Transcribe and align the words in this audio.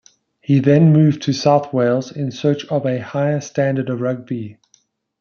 He 0.39 0.59
then 0.59 0.91
moved 0.93 1.21
to 1.21 1.31
South 1.31 1.71
Wales 1.75 2.11
in 2.11 2.31
search 2.31 2.65
of 2.69 2.87
a 2.87 2.97
higher 2.97 3.39
standard 3.39 3.87
of 3.87 4.01
rugby. 4.01 4.57